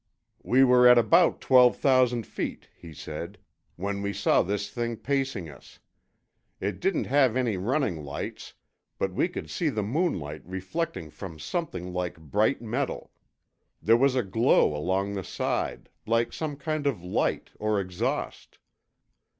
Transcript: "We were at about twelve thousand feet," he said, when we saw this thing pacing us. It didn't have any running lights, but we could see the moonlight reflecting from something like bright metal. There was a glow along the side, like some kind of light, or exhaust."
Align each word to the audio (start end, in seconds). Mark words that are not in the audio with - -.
"We 0.41 0.63
were 0.63 0.87
at 0.87 0.97
about 0.97 1.41
twelve 1.41 1.77
thousand 1.77 2.25
feet," 2.25 2.67
he 2.75 2.91
said, 2.91 3.37
when 3.75 4.01
we 4.01 4.13
saw 4.13 4.41
this 4.41 4.71
thing 4.71 4.97
pacing 4.97 5.47
us. 5.47 5.77
It 6.59 6.79
didn't 6.79 7.03
have 7.05 7.35
any 7.37 7.55
running 7.55 8.03
lights, 8.03 8.55
but 8.97 9.13
we 9.13 9.27
could 9.27 9.47
see 9.51 9.69
the 9.69 9.83
moonlight 9.83 10.41
reflecting 10.43 11.11
from 11.11 11.37
something 11.37 11.93
like 11.93 12.17
bright 12.17 12.63
metal. 12.63 13.11
There 13.79 13.95
was 13.95 14.15
a 14.15 14.23
glow 14.23 14.75
along 14.75 15.13
the 15.13 15.23
side, 15.23 15.87
like 16.07 16.33
some 16.33 16.55
kind 16.55 16.87
of 16.87 17.03
light, 17.03 17.51
or 17.59 17.79
exhaust." 17.79 18.57